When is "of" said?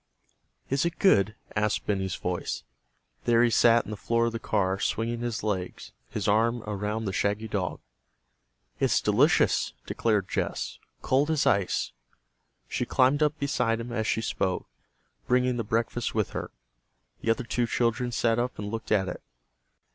4.25-4.31